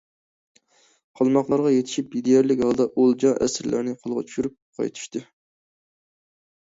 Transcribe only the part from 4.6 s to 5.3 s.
قايتىشتى.